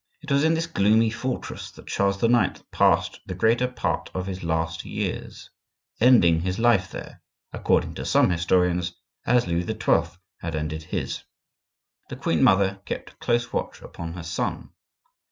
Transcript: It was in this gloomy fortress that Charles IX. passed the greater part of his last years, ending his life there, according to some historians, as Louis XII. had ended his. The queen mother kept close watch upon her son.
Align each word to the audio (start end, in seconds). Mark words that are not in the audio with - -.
It 0.23 0.31
was 0.31 0.43
in 0.43 0.55
this 0.55 0.65
gloomy 0.65 1.11
fortress 1.11 1.69
that 1.73 1.85
Charles 1.85 2.23
IX. 2.23 2.63
passed 2.71 3.19
the 3.27 3.35
greater 3.35 3.67
part 3.67 4.09
of 4.15 4.25
his 4.25 4.41
last 4.43 4.83
years, 4.83 5.51
ending 5.99 6.39
his 6.41 6.57
life 6.57 6.89
there, 6.89 7.21
according 7.53 7.93
to 7.93 8.05
some 8.05 8.31
historians, 8.31 8.93
as 9.27 9.45
Louis 9.45 9.61
XII. 9.61 10.17
had 10.39 10.55
ended 10.55 10.81
his. 10.85 11.21
The 12.09 12.15
queen 12.15 12.41
mother 12.41 12.81
kept 12.85 13.19
close 13.19 13.53
watch 13.53 13.83
upon 13.83 14.13
her 14.13 14.23
son. 14.23 14.71